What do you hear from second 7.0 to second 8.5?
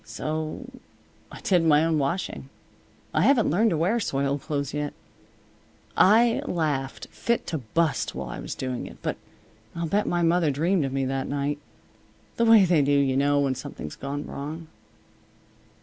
fit to bust while I